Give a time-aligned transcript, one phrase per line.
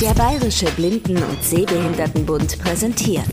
[0.00, 3.24] Der Bayerische Blinden- und Sehbehindertenbund präsentiert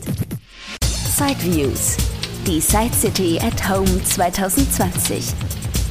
[1.14, 1.98] Sideviews,
[2.46, 5.26] die Side City at Home 2020.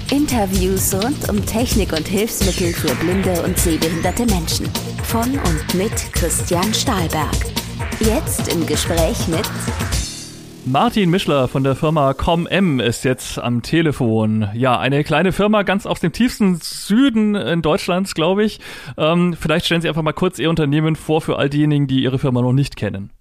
[0.09, 4.67] Interviews rund um Technik und Hilfsmittel für blinde und sehbehinderte Menschen.
[5.03, 7.35] Von und mit Christian Stahlberg.
[7.99, 9.47] Jetzt im Gespräch mit
[10.65, 14.47] Martin Mischler von der Firma ComM ist jetzt am Telefon.
[14.53, 18.61] Ja, eine kleine Firma ganz aus dem tiefsten Süden in Deutschlands, glaube ich.
[18.97, 22.17] Ähm, vielleicht stellen Sie einfach mal kurz Ihr Unternehmen vor für all diejenigen, die Ihre
[22.17, 23.11] Firma noch nicht kennen.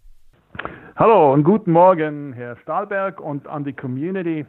[0.94, 4.46] Hallo und guten Morgen, Herr Stahlberg und an die Community.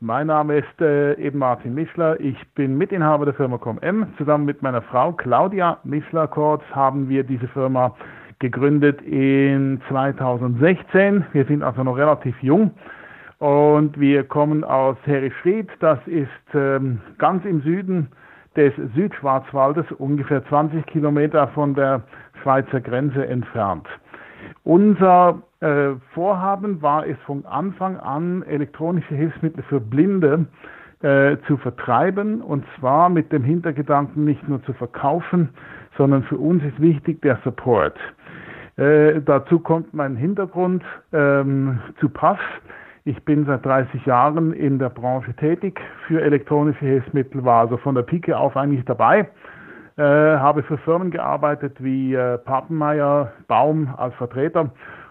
[0.00, 2.18] Mein Name ist äh, eben Martin Mischler.
[2.18, 4.08] Ich bin Mitinhaber der Firma ComM.
[4.18, 7.94] Zusammen mit meiner Frau Claudia Mischler-Kortz haben wir diese Firma
[8.38, 11.24] gegründet in 2016.
[11.32, 12.72] Wir sind also noch relativ jung
[13.38, 15.68] und wir kommen aus Herischried.
[15.80, 18.08] Das ist ähm, ganz im Süden
[18.56, 22.02] des Südschwarzwaldes, ungefähr 20 Kilometer von der
[22.42, 23.86] Schweizer Grenze entfernt.
[24.62, 30.46] Unser äh, Vorhaben war es von Anfang an, elektronische Hilfsmittel für Blinde
[31.02, 35.50] äh, zu vertreiben und zwar mit dem Hintergedanken nicht nur zu verkaufen,
[35.96, 37.96] sondern für uns ist wichtig der Support.
[38.76, 42.38] Äh, dazu kommt mein Hintergrund ähm, zu Pass.
[43.04, 47.94] Ich bin seit 30 Jahren in der Branche tätig für elektronische Hilfsmittel, war also von
[47.94, 49.28] der Pike auf eigentlich dabei,
[49.96, 54.70] äh, habe für Firmen gearbeitet wie äh, Papenmeier, Baum als Vertreter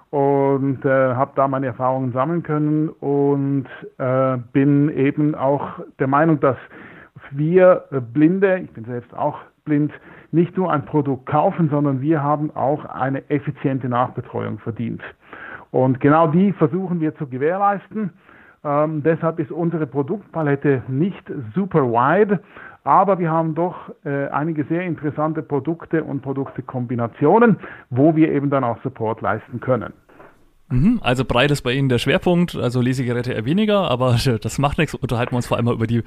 [0.10, 6.40] und äh, habe da meine Erfahrungen sammeln können und äh, bin eben auch der Meinung,
[6.40, 6.58] dass
[7.32, 9.92] wir Blinde, ich bin selbst auch blind,
[10.34, 15.02] nicht nur ein Produkt kaufen, sondern wir haben auch eine effiziente Nachbetreuung verdient.
[15.72, 18.12] Und genau die versuchen wir zu gewährleisten.
[18.64, 22.40] Ähm, deshalb ist unsere Produktpalette nicht super wide,
[22.84, 23.76] aber wir haben doch
[24.06, 27.58] äh, einige sehr interessante Produkte und Produktekombinationen,
[27.90, 29.94] wo wir eben dann auch Support leisten können.
[30.74, 34.80] Mhm, also breit ist bei Ihnen der Schwerpunkt, also Lesegeräte eher weniger, aber das macht
[34.80, 34.96] nichts.
[34.96, 36.02] Unterhalten wir uns vor allem mal über die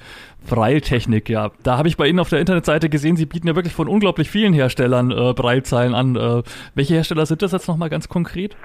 [0.50, 1.28] Breiltechnik.
[1.28, 3.86] Ja, da habe ich bei Ihnen auf der Internetseite gesehen, Sie bieten ja wirklich von
[3.86, 6.16] unglaublich vielen Herstellern äh, Breilzeilen an.
[6.16, 6.42] Äh,
[6.74, 8.56] welche Hersteller sind das jetzt nochmal ganz konkret?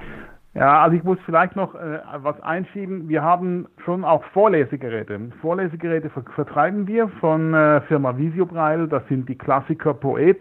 [0.56, 3.08] Ja, also ich muss vielleicht noch äh, was einschieben.
[3.08, 5.32] Wir haben schon auch Vorlesegeräte.
[5.40, 8.88] Vorlesegeräte ver vertreiben wir von äh, Firma Visiobreil.
[8.88, 10.40] Das sind die Klassiker Poet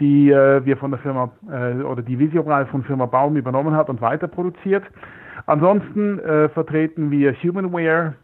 [0.00, 3.88] die äh, wir von der Firma äh, oder die Visiobrei von Firma Baum übernommen hat
[3.88, 4.84] und weiter produziert.
[5.46, 8.14] Ansonsten äh, vertreten wir Humanware,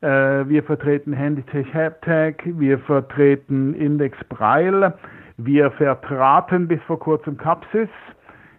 [0.00, 4.94] äh, wir vertreten Handytech Haptech, wir vertreten Index Braille,
[5.36, 7.88] wir vertraten bis vor kurzem Capsys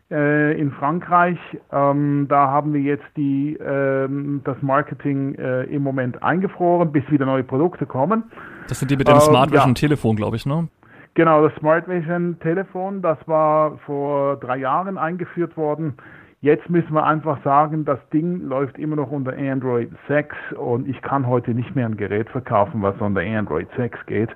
[0.09, 1.38] äh, in Frankreich.
[1.72, 7.25] Ähm, da haben wir jetzt die, ähm, das Marketing äh, im Moment eingefroren, bis wieder
[7.25, 8.23] neue Produkte kommen.
[8.67, 9.73] Das sind die mit dem ähm, Smart Vision ja.
[9.73, 10.67] Telefon, glaube ich, ne?
[11.16, 15.96] Genau, das Smart Vision Telefon, das war vor drei Jahren eingeführt worden.
[16.41, 21.02] Jetzt müssen wir einfach sagen, das Ding läuft immer noch unter Android 6 und ich
[21.03, 24.29] kann heute nicht mehr ein Gerät verkaufen, was unter Android 6 geht,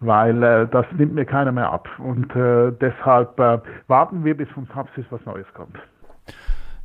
[0.00, 1.88] weil äh, das nimmt mir keiner mehr ab.
[1.98, 5.78] Und äh, deshalb äh, warten wir, bis von Capsys was Neues kommt.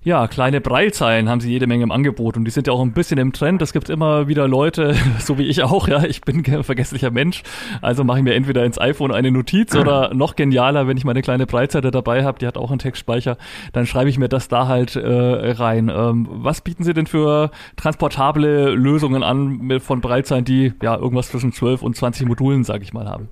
[0.01, 2.93] Ja, kleine Breilzeilen haben sie jede Menge im Angebot und die sind ja auch ein
[2.93, 3.61] bisschen im Trend.
[3.61, 7.43] Es gibt immer wieder Leute, so wie ich auch, ja, ich bin ein vergesslicher Mensch,
[7.81, 11.21] also mache ich mir entweder ins iPhone eine Notiz oder noch genialer, wenn ich meine
[11.21, 13.35] kleine Breitseite dabei habe, die hat auch einen Textspeicher,
[13.73, 15.91] dann schreibe ich mir das da halt äh, rein.
[15.93, 21.27] Ähm, was bieten Sie denn für transportable Lösungen an mit, von Breitzeilen, die ja irgendwas
[21.27, 23.27] zwischen 12 und 20 Modulen, sage ich mal, haben?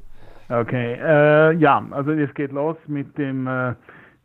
[0.49, 3.73] Okay, äh, ja, also es geht los mit dem äh,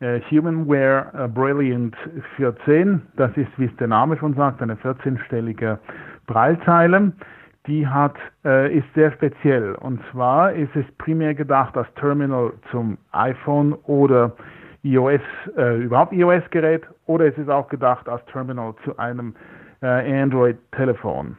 [0.01, 1.95] Humanware äh, Brilliant
[2.35, 3.01] 14.
[3.15, 5.77] Das ist, wie es der Name schon sagt, eine 14-stellige
[6.27, 7.13] Breilzeile.
[7.67, 9.75] Die hat, äh, ist sehr speziell.
[9.75, 14.33] Und zwar ist es primär gedacht als Terminal zum iPhone oder
[14.83, 15.21] iOS,
[15.55, 19.33] äh, überhaupt iOS-Gerät, oder es ist auch gedacht als Terminal zu einem
[19.81, 21.37] äh, Android-Telefon.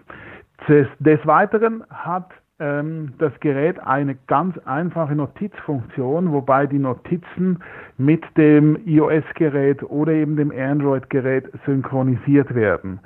[0.66, 7.58] Des, des Weiteren hat das Gerät eine ganz einfache Notizfunktion, wobei die Notizen
[7.98, 13.00] mit dem iOS-Gerät oder eben dem Android-Gerät synchronisiert werden.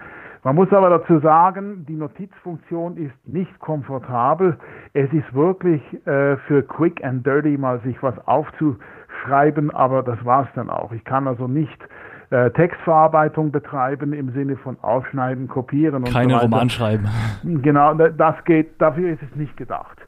[0.44, 4.56] Man muss aber dazu sagen, die Notizfunktion ist nicht komfortabel.
[4.92, 10.44] Es ist wirklich äh, für Quick and Dirty mal sich was aufzuschreiben, aber das war
[10.44, 10.92] es dann auch.
[10.92, 11.82] Ich kann also nicht
[12.30, 17.08] äh, Textverarbeitung betreiben im Sinne von Aufschneiden, Kopieren und Keine so Roman schreiben.
[17.62, 19.98] Genau, das geht, dafür ist es nicht gedacht.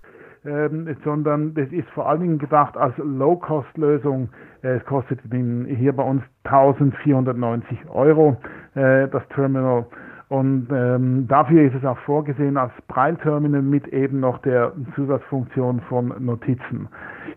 [0.44, 4.30] Ähm, sondern das ist vor allen Dingen gedacht als Low-Cost-Lösung.
[4.62, 8.38] Äh, es kostet hier bei uns 1490 Euro,
[8.74, 9.86] äh, das Terminal.
[10.28, 16.14] Und ähm, dafür ist es auch vorgesehen als Braille-Terminal mit eben noch der Zusatzfunktion von
[16.24, 16.88] Notizen.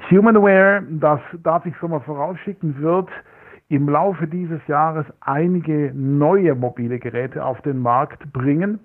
[0.10, 3.10] Humanware, das darf ich schon mal vorausschicken, wird
[3.74, 8.80] im Laufe dieses Jahres einige neue mobile Geräte auf den Markt bringen,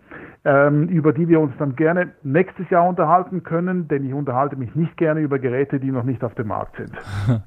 [0.46, 4.74] ähm, über die wir uns dann gerne nächstes Jahr unterhalten können, denn ich unterhalte mich
[4.74, 6.92] nicht gerne über Geräte, die noch nicht auf dem Markt sind.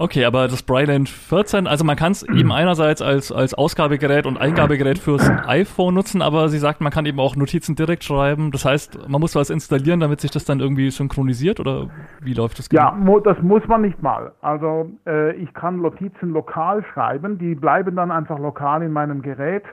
[0.00, 4.36] Okay, aber das Bryland 14, also man kann es eben einerseits als, als Ausgabegerät und
[4.36, 8.52] Eingabegerät fürs iPhone nutzen, aber sie sagt, man kann eben auch Notizen direkt schreiben.
[8.52, 11.88] Das heißt, man muss was installieren, damit sich das dann irgendwie synchronisiert oder
[12.20, 12.68] wie läuft das?
[12.68, 12.80] Genau?
[12.82, 14.30] Ja, das muss man nicht mal.
[14.40, 19.64] Also äh, ich kann Notizen lokal schreiben, die bleiben dann einfach lokal in meinem Gerät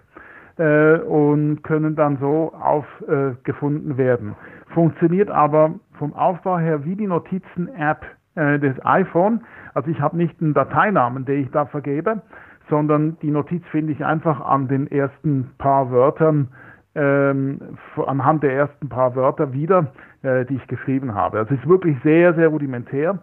[0.58, 4.36] äh, und können dann so aufgefunden äh, werden.
[4.74, 8.06] Funktioniert aber vom Aufbau her wie die Notizen-App
[8.36, 9.42] äh, des iPhone.
[9.74, 12.22] Also ich habe nicht einen Dateinamen, den ich da vergebe,
[12.70, 16.50] sondern die Notiz finde ich einfach an den ersten paar Wörtern,
[16.96, 17.60] ähm,
[18.08, 19.88] anhand der ersten paar Wörter wieder,
[20.24, 21.40] äh, die ich geschrieben habe.
[21.40, 23.20] Also es ist wirklich sehr, sehr rudimentär.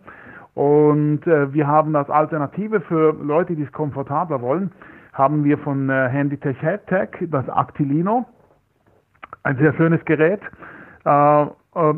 [0.54, 4.70] Und äh, wir haben als Alternative für Leute, die es komfortabler wollen,
[5.12, 8.26] haben wir von äh, Handytech HeadTech das Actilino.
[9.44, 10.40] Ein sehr schönes Gerät,
[11.04, 11.48] äh, äh,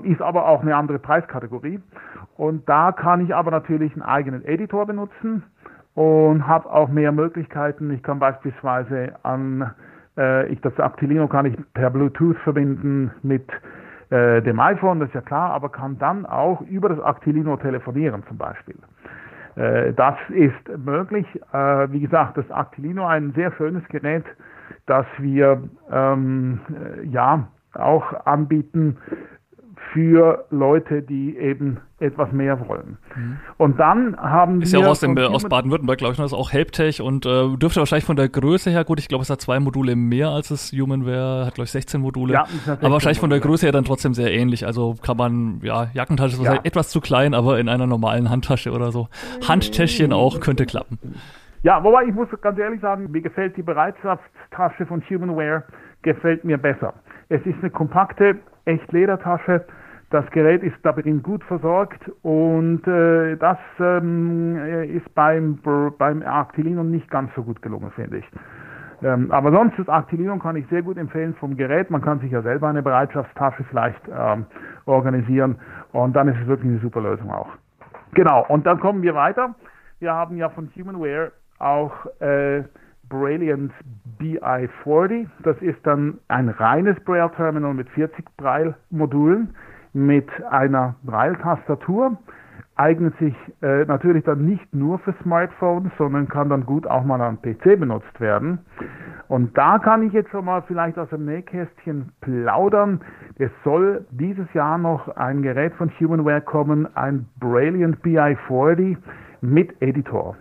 [0.05, 1.81] ist aber auch eine andere Preiskategorie.
[2.37, 5.45] Und da kann ich aber natürlich einen eigenen Editor benutzen
[5.95, 7.91] und habe auch mehr Möglichkeiten.
[7.91, 9.73] Ich kann beispielsweise an
[10.17, 13.49] äh, ich das Actilino kann ich per Bluetooth verbinden mit
[14.11, 18.23] äh, dem iPhone, das ist ja klar, aber kann dann auch über das Actilino telefonieren
[18.29, 18.77] zum Beispiel.
[19.56, 21.27] Äh, das ist möglich.
[21.53, 24.25] Äh, wie gesagt, das Actilino ein sehr schönes Gerät,
[24.87, 28.97] das wir ähm, äh, ja auch anbieten
[29.94, 32.99] für Leute, die eben etwas mehr wollen.
[33.14, 33.37] Mhm.
[33.58, 34.81] Und dann haben ist wir.
[34.81, 37.79] Ist ja auch aus, aus Baden-Württemberg, glaube ich, das ist auch Helptech und äh, dürfte
[37.79, 40.73] wahrscheinlich von der Größe her, gut, ich glaube, es hat zwei Module mehr als das
[40.73, 42.35] Humanware, hat, glaube ich, 16 Module.
[42.35, 44.67] Ja, aber wahrscheinlich von der Größe her dann trotzdem sehr ähnlich.
[44.67, 46.58] Also kann man, ja, Jackentasche ist ja.
[46.64, 49.08] etwas zu klein, aber in einer normalen Handtasche oder so.
[49.46, 50.99] Handtäschchen auch könnte klappen.
[51.62, 55.62] Ja, wobei ich muss ganz ehrlich sagen, mir gefällt die Bereitschaftstasche von Humanware,
[56.02, 56.94] gefällt mir besser.
[57.29, 59.64] Es ist eine kompakte, echt Ledertasche
[60.14, 65.58] das Gerät ist darin gut versorgt und äh, das ähm, ist beim,
[65.99, 68.25] beim Actilino nicht ganz so gut gelungen, finde ich.
[69.02, 71.90] Ähm, aber sonst, das Actilino kann ich sehr gut empfehlen vom Gerät.
[71.90, 74.46] Man kann sich ja selber eine Bereitschaftstasche vielleicht ähm,
[74.87, 75.56] organisieren
[75.90, 77.49] und dann ist es wirklich eine super Lösung auch.
[78.12, 79.56] Genau, und dann kommen wir weiter.
[79.99, 82.62] Wir haben ja von Humanware auch äh,
[83.08, 83.72] Brilliant
[84.20, 85.26] BI40.
[85.43, 89.55] Das ist dann ein reines Braille-Terminal mit 40 Braille-Modulen
[89.94, 92.19] mit einer Braille-Tastatur.
[92.76, 97.20] Eignet sich äh, natürlich dann nicht nur für Smartphones, sondern kann dann gut auch mal
[97.20, 98.58] am PC benutzt werden.
[99.29, 103.00] Und da kann ich jetzt schon mal vielleicht aus dem Nähkästchen plaudern.
[103.38, 108.96] Es soll dieses Jahr noch ein Gerät von Humanware kommen, ein Brilliant BI40
[109.41, 110.37] mit Editor.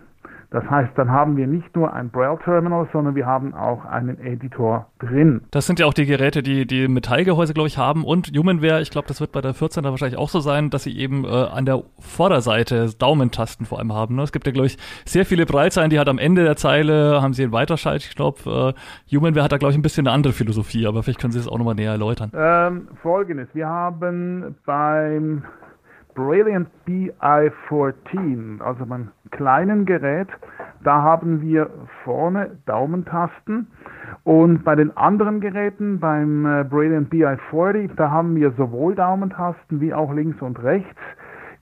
[0.54, 4.86] Das heißt, dann haben wir nicht nur ein Braille-Terminal, sondern wir haben auch einen Editor
[5.00, 5.40] drin.
[5.50, 8.92] Das sind ja auch die Geräte, die die Metallgehäuse, glaube ich, haben und Humanware, ich
[8.92, 11.66] glaube, das wird bei der 14er wahrscheinlich auch so sein, dass sie eben äh, an
[11.66, 14.14] der Vorderseite Daumentasten vor allem haben.
[14.14, 14.22] Ne?
[14.22, 17.32] Es gibt ja, glaube ich, sehr viele Braillezeilen, die hat am Ende der Zeile, haben
[17.32, 18.46] sie einen Weiterschaltknopf.
[18.46, 18.74] Äh,
[19.10, 21.48] Humanware hat da, glaube ich, ein bisschen eine andere Philosophie, aber vielleicht können Sie das
[21.48, 22.30] auch nochmal näher erläutern.
[22.32, 25.42] Ähm, Folgendes, wir haben beim
[26.14, 30.28] Brilliant BI14, also beim kleinen Gerät,
[30.82, 31.70] da haben wir
[32.04, 33.66] vorne Daumentasten.
[34.22, 39.92] Und bei den anderen Geräten, beim äh, Brilliant BI40, da haben wir sowohl Daumentasten wie
[39.92, 41.00] auch links und rechts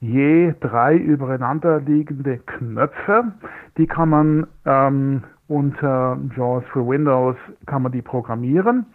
[0.03, 3.31] je drei übereinander liegende Knöpfe.
[3.77, 8.85] Die kann man ähm, unter JAWS für Windows kann man die programmieren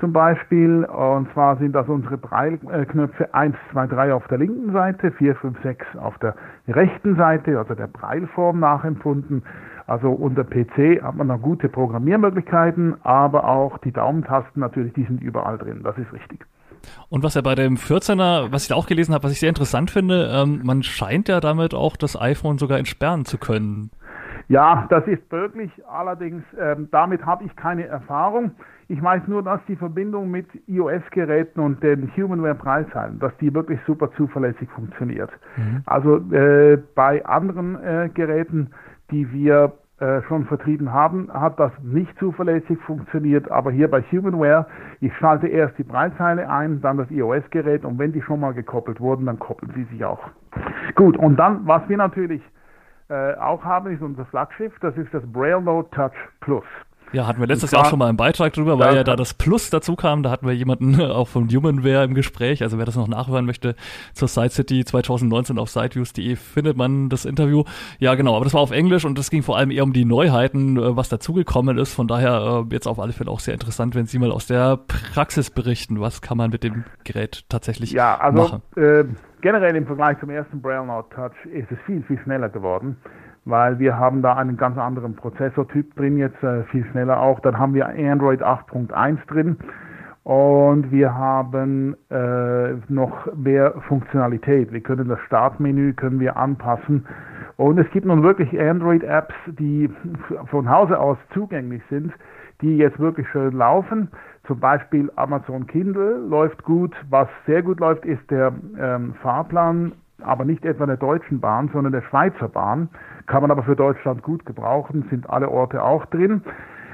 [0.00, 0.84] zum Beispiel.
[0.84, 5.62] Und zwar sind das unsere Breilknöpfe 1, 2, 3 auf der linken Seite, 4, 5,
[5.62, 6.34] 6 auf der
[6.68, 9.42] rechten Seite, also der Breilform nachempfunden.
[9.86, 15.22] Also unter PC hat man dann gute Programmiermöglichkeiten, aber auch die Daumentasten natürlich, die sind
[15.22, 15.82] überall drin.
[15.84, 16.44] Das ist richtig.
[17.08, 19.48] Und was ja bei dem 14er, was ich da auch gelesen habe, was ich sehr
[19.48, 23.90] interessant finde, ähm, man scheint ja damit auch das iPhone sogar entsperren zu können.
[24.48, 25.70] Ja, das ist möglich.
[25.88, 28.52] Allerdings, ähm, damit habe ich keine Erfahrung.
[28.88, 34.12] Ich weiß nur, dass die Verbindung mit iOS-Geräten und den Humanware-Preisheilen, dass die wirklich super
[34.12, 35.30] zuverlässig funktioniert.
[35.56, 35.82] Mhm.
[35.86, 38.70] Also äh, bei anderen äh, Geräten,
[39.10, 43.50] die wir äh, schon vertrieben haben, hat das nicht zuverlässig funktioniert.
[43.50, 44.66] Aber hier bei Humanware,
[45.00, 49.00] ich schalte erst die Breitzeile ein, dann das iOS-Gerät und wenn die schon mal gekoppelt
[49.00, 50.20] wurden, dann koppeln sie sich auch.
[50.94, 52.42] Gut, und dann, was wir natürlich
[53.08, 56.64] äh, auch haben, ist unser Flaggschiff, das ist das Braille Note Touch Plus.
[57.12, 59.16] Ja, hatten wir letztes zwar, Jahr schon mal einen Beitrag drüber, weil ja, ja da
[59.16, 60.22] das Plus dazu kam.
[60.22, 62.62] Da hatten wir jemanden auch von Humanware im Gespräch.
[62.62, 63.76] Also wer das noch nachhören möchte
[64.12, 67.64] zur Side City 2019 auf sideviews.de findet man das Interview.
[67.98, 68.34] Ja, genau.
[68.34, 70.96] Aber das war auf Englisch und es ging vor allem eher um die Neuheiten, äh,
[70.96, 71.94] was dazugekommen ist.
[71.94, 74.76] Von daher äh, jetzt auf alle Fälle auch sehr interessant, wenn Sie mal aus der
[74.76, 76.00] Praxis berichten.
[76.00, 78.62] Was kann man mit dem Gerät tatsächlich ja, also, machen?
[78.76, 79.04] Äh,
[79.40, 82.96] generell im Vergleich zum ersten Braille Touch ist es viel, viel schneller geworden
[83.46, 87.40] weil wir haben da einen ganz anderen Prozessortyp drin, jetzt äh, viel schneller auch.
[87.40, 89.56] Dann haben wir Android 8.1 drin
[90.24, 94.72] und wir haben äh, noch mehr Funktionalität.
[94.72, 97.06] Wir können das Startmenü können wir anpassen
[97.56, 99.88] und es gibt nun wirklich Android-Apps, die
[100.50, 102.12] von Hause aus zugänglich sind,
[102.60, 104.08] die jetzt wirklich schön laufen.
[104.46, 106.94] Zum Beispiel Amazon Kindle läuft gut.
[107.10, 111.92] Was sehr gut läuft, ist der ähm, Fahrplan aber nicht etwa der Deutschen Bahn, sondern
[111.92, 112.88] der Schweizer Bahn.
[113.26, 116.42] Kann man aber für Deutschland gut gebrauchen, sind alle Orte auch drin.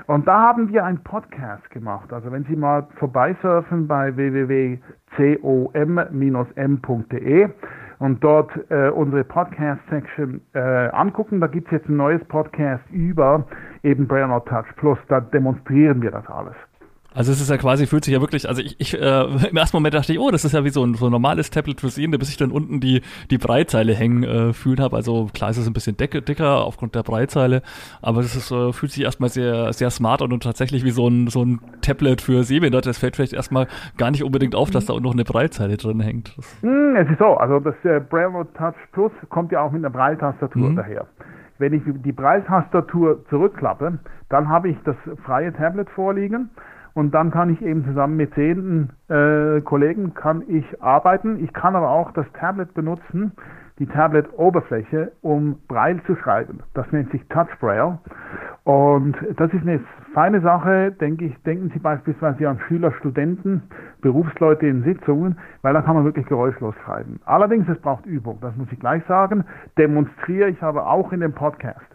[0.06, 2.12] Und da haben wir einen Podcast gemacht.
[2.12, 4.78] Also wenn Sie mal vorbeisurfen bei www.com-m.de
[7.98, 13.46] und dort äh, unsere Podcast-Section äh, angucken, da gibt es jetzt ein neues Podcast über
[13.84, 14.98] eben Braille Touch Plus.
[15.08, 16.56] Da demonstrieren wir das alles.
[17.14, 19.76] Also es ist ja quasi, fühlt sich ja wirklich, also ich, ich äh, im ersten
[19.76, 21.88] Moment dachte ich, oh, das ist ja wie so ein, so ein normales Tablet für
[21.88, 24.96] sehen, bis ich dann unten die, die Breitzeile hängen äh, fühlen habe.
[24.96, 27.62] Also klar ist es ein bisschen dick, dicker aufgrund der Breitzeile,
[28.00, 31.08] aber es ist, äh, fühlt sich erstmal sehr, sehr smart an und tatsächlich wie so
[31.08, 32.90] ein, so ein Tablet für Sehbehinderte.
[32.90, 33.66] Es fällt vielleicht erstmal
[33.96, 36.36] gar nicht unbedingt auf, dass da auch noch eine Breitzeile drin hängt.
[36.62, 39.90] Mm, es ist so, also das äh, Braille Touch Plus kommt ja auch mit einer
[39.90, 40.76] Breiltastatur mhm.
[40.76, 41.06] daher.
[41.58, 43.98] Wenn ich die Breiltastatur zurückklappe,
[44.30, 46.50] dann habe ich das freie Tablet vorliegen
[46.94, 51.42] und dann kann ich eben zusammen mit zehn äh, Kollegen kann ich arbeiten.
[51.42, 53.32] Ich kann aber auch das Tablet benutzen,
[53.78, 56.60] die Tablet-Oberfläche, um Braille zu schreiben.
[56.74, 57.98] Das nennt sich Touch Braille.
[58.64, 59.80] Und das ist eine
[60.14, 61.42] feine Sache, denke ich.
[61.42, 63.62] Denken Sie beispielsweise an Schüler, Studenten,
[64.02, 67.20] Berufsleute in Sitzungen, weil da kann man wirklich geräuschlos schreiben.
[67.24, 69.44] Allerdings, es braucht Übung, das muss ich gleich sagen.
[69.78, 71.86] Demonstriere ich aber auch in dem Podcast.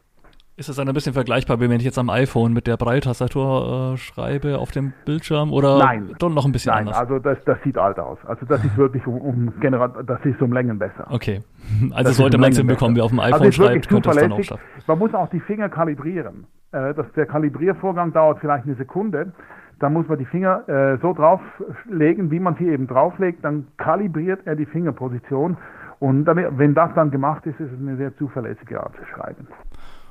[0.60, 3.94] Ist das dann ein bisschen vergleichbar, wie wenn ich jetzt am iPhone mit der Breiltastatur
[3.94, 6.16] äh, schreibe auf dem Bildschirm oder Nein.
[6.18, 6.98] doch noch ein bisschen Nein, anders?
[6.98, 8.18] also das, das sieht alt aus.
[8.26, 11.06] Also das ist wirklich um, um General, das ist um Längen besser.
[11.12, 11.44] Okay.
[11.92, 14.16] Also das sollte man es hinbekommen, wie auf dem also iPhone also schreibt, könnte es
[14.16, 14.64] dann auch schaffen.
[14.88, 16.48] Man muss auch die Finger kalibrieren.
[16.72, 19.34] Äh, das, der Kalibriervorgang dauert vielleicht eine Sekunde.
[19.80, 23.46] Dann muss man die Finger äh, so drauflegen, wie man sie eben drauflegt.
[23.46, 25.58] Dann kalibriert er die Fingerposition.
[26.00, 29.48] Und dann, wenn das dann gemacht ist, ist es eine sehr zuverlässige Art zu schreiben.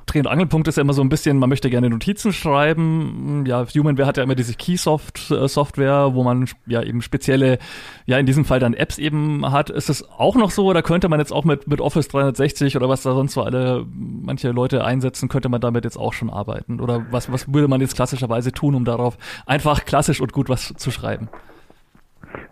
[0.07, 3.45] Dreh- und Angelpunkt ist ja immer so ein bisschen, man möchte gerne Notizen schreiben.
[3.47, 7.59] Ja, Humanware hat ja immer diese Keysoft-Software, wo man ja eben spezielle,
[8.07, 9.69] ja in diesem Fall dann Apps eben hat.
[9.69, 12.89] Ist das auch noch so oder könnte man jetzt auch mit, mit Office 360 oder
[12.89, 16.81] was da sonst so alle manche Leute einsetzen, könnte man damit jetzt auch schon arbeiten?
[16.81, 20.73] Oder was, was würde man jetzt klassischerweise tun, um darauf einfach klassisch und gut was
[20.77, 21.29] zu schreiben?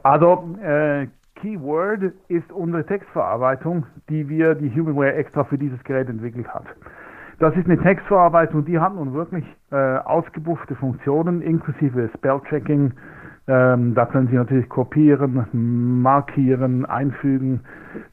[0.02, 1.06] Also, äh,
[1.36, 6.64] Keyword ist unsere Textverarbeitung, die wir, die Humanware extra für dieses Gerät entwickelt hat.
[7.44, 12.94] Das ist eine Textverarbeitung, die hat nun wirklich äh, ausgebuchte Funktionen, inklusive Spellchecking.
[13.46, 17.60] Ähm, da können Sie natürlich kopieren, markieren, einfügen,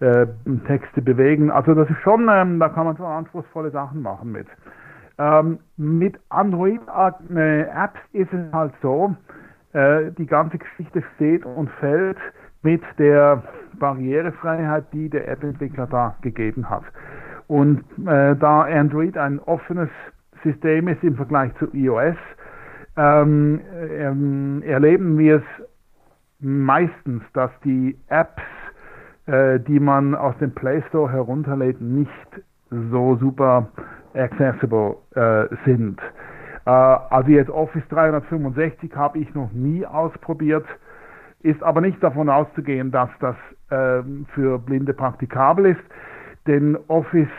[0.02, 0.28] äh,
[0.68, 1.50] Texte bewegen.
[1.50, 4.48] Also das ist schon, ähm, da kann man schon anspruchsvolle Sachen machen mit.
[5.18, 9.16] Ähm, mit Android-Apps äh, ist es halt so,
[9.72, 12.18] äh, die ganze Geschichte steht und fällt
[12.64, 13.44] mit der
[13.80, 16.84] Barrierefreiheit, die der App-Entwickler da gegeben hat.
[17.52, 19.90] Und äh, da Android ein offenes
[20.42, 22.16] System ist im Vergleich zu iOS,
[22.96, 25.44] ähm, ähm, erleben wir es
[26.40, 28.42] meistens, dass die Apps,
[29.26, 32.10] äh, die man aus dem Play Store herunterlädt, nicht
[32.70, 33.68] so super
[34.14, 36.00] accessible äh, sind.
[36.66, 40.66] Äh, also jetzt Office 365 habe ich noch nie ausprobiert,
[41.42, 43.36] ist aber nicht davon auszugehen, dass das
[43.72, 45.84] ähm, für Blinde praktikabel ist
[46.48, 47.30] denn Office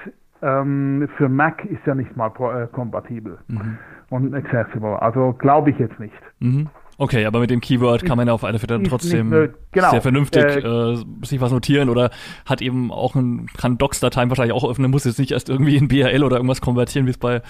[0.42, 3.78] ähm, für Mac ist ja nicht mal äh, kompatibel mhm.
[4.10, 5.00] und accessible.
[5.00, 6.14] Also glaube ich jetzt nicht.
[6.40, 6.68] Mhm.
[6.98, 9.30] Okay, aber mit dem Keyword kann man ja auf alle Fälle trotzdem
[9.72, 9.90] genau.
[9.90, 12.10] sehr vernünftig äh, äh, sich was notieren oder
[12.44, 15.88] hat eben auch ein, kann Docs-Dateien wahrscheinlich auch öffnen, muss jetzt nicht erst irgendwie in
[15.88, 17.42] BRL oder irgendwas konvertieren, wie es bei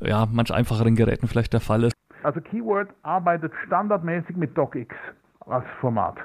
[0.00, 1.94] ja, manch einfacheren Geräten vielleicht der Fall ist.
[2.22, 4.94] Also Keyword arbeitet standardmäßig mit DocX
[5.46, 6.16] als Format.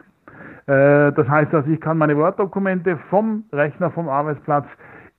[0.67, 4.65] Äh, das heißt, dass ich kann meine Word-Dokumente vom Rechner, vom Arbeitsplatz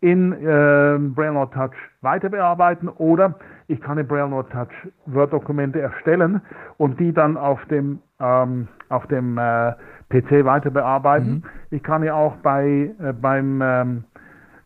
[0.01, 3.35] in äh, Braille Touch weiter bearbeiten oder
[3.69, 4.73] ich kann in Braille Touch
[5.07, 6.41] Word-Dokumente erstellen
[6.77, 9.73] und die dann auf dem, ähm, auf dem äh,
[10.11, 11.31] PC weiter bearbeiten.
[11.31, 11.43] Mhm.
[11.71, 14.05] Ich kann ja auch bei, äh, beim ähm,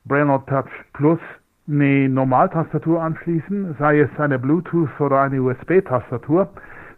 [0.04, 1.20] Braille Touch Plus
[1.68, 6.48] eine Normaltastatur anschließen, sei es eine Bluetooth oder eine USB-Tastatur,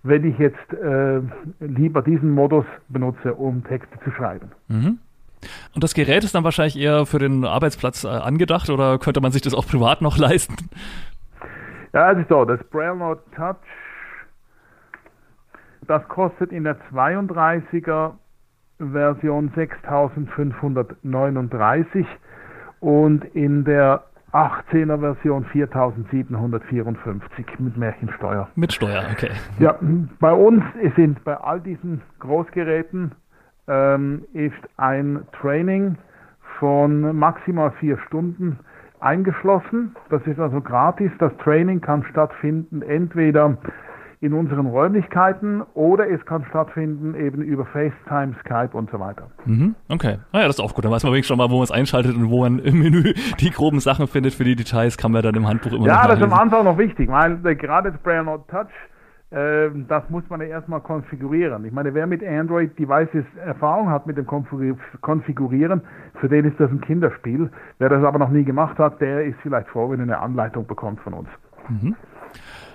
[0.02, 1.20] wenn ich jetzt äh,
[1.60, 4.50] lieber diesen Modus benutze, um Texte zu schreiben.
[4.68, 4.98] Mhm.
[5.74, 9.32] Und das Gerät ist dann wahrscheinlich eher für den Arbeitsplatz äh, angedacht oder könnte man
[9.32, 10.56] sich das auch privat noch leisten?
[11.92, 13.56] Ja, es ist so, das Braille Note Touch,
[15.86, 18.12] das kostet in der 32er
[18.78, 22.06] Version 6539
[22.80, 28.48] und in der 18er Version 4754 mit Märchensteuer.
[28.54, 29.30] Mit Steuer, okay.
[29.58, 29.78] Ja,
[30.20, 30.64] bei uns
[30.96, 33.12] sind bei all diesen Großgeräten
[33.68, 35.96] ähm, ist ein Training
[36.58, 38.58] von maximal vier Stunden
[39.00, 39.94] eingeschlossen.
[40.10, 41.10] Das ist also gratis.
[41.18, 43.58] Das Training kann stattfinden entweder
[44.22, 49.26] in unseren Räumlichkeiten oder es kann stattfinden eben über FaceTime, Skype und so weiter.
[49.44, 50.18] Mhm, okay.
[50.32, 50.84] Naja, das ist auch gut.
[50.84, 53.14] Dann weiß man wirklich schon mal, wo man es einschaltet und wo man im Menü
[53.40, 54.32] die groben Sachen findet.
[54.32, 56.78] Für die Details kann man dann im Handbuch immer Ja, das ist am Anfang noch
[56.78, 58.70] wichtig, weil äh, gerade das Braille Not Touch
[59.32, 61.64] ähm, das muss man ja erstmal konfigurieren.
[61.64, 65.80] Ich meine, wer mit Android Devices Erfahrung hat mit dem Konfigurieren,
[66.20, 67.50] für den ist das ein Kinderspiel.
[67.78, 70.66] Wer das aber noch nie gemacht hat, der ist vielleicht froh, wenn er eine Anleitung
[70.66, 71.28] bekommt von uns.
[71.68, 71.96] Mhm.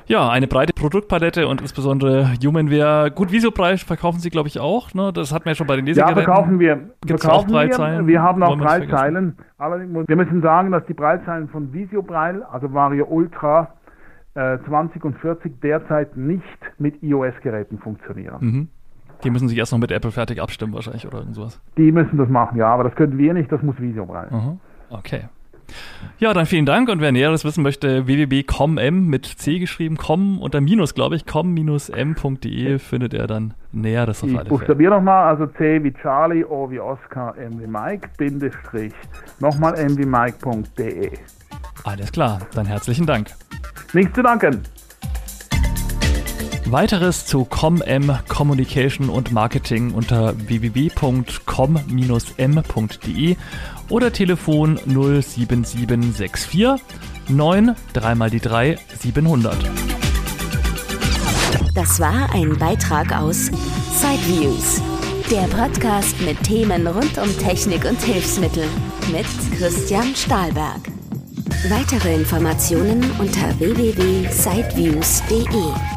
[0.07, 3.11] Ja, eine breite Produktpalette und insbesondere Humanware.
[3.11, 4.93] Gut, Visopreis verkaufen Sie, glaube ich, auch.
[4.93, 5.11] Ne?
[5.11, 6.19] Das hat man ja schon bei den Lesegeräten.
[6.19, 6.75] Ja, verkaufen wir.
[7.05, 8.07] Gibt's verkaufen auch Breitzeilen?
[8.07, 9.37] Wir, wir haben auch Breitzeilen.
[9.57, 13.73] Allerdings, wir müssen sagen, dass die Breitzeilen von Visio-Braille, also Vario Ultra,
[14.33, 16.41] 20 äh, und 40 derzeit nicht
[16.77, 18.37] mit iOS-Geräten funktionieren.
[18.39, 18.67] Mhm.
[19.23, 21.59] Die müssen sich erst noch mit Apple fertig abstimmen wahrscheinlich oder irgendwas.
[21.75, 24.27] Die müssen das machen, ja, aber das können wir nicht, das muss Visio rein.
[24.31, 24.59] Mhm.
[24.89, 25.23] Okay.
[26.19, 28.75] Ja, dann vielen Dank und wer Näheres wissen möchte, www.comm
[29.07, 34.38] mit C geschrieben, com unter Minus, glaube ich, com-m.de findet er dann Näheres auf ich
[34.38, 38.93] alle buchstabiere nochmal, also C wie Charlie, O wie Oscar, M wie Mike, Bindestrich,
[39.39, 41.12] nochmal m wie Mike.de.
[41.83, 43.27] Alles klar, dann herzlichen Dank.
[43.93, 44.63] Nichts zu danken.
[46.71, 53.36] Weiteres zu ComM Communication und Marketing unter www.com-m.de
[53.89, 56.67] oder Telefon 07764
[57.29, 59.55] 9 3 mal die 3 700.
[61.74, 63.49] Das war ein Beitrag aus
[63.93, 64.82] Sideviews,
[65.32, 68.65] der Podcast mit Themen rund um Technik und Hilfsmittel
[69.12, 69.25] mit
[69.58, 70.82] Christian Stahlberg.
[71.69, 75.96] Weitere Informationen unter www.sideviews.de.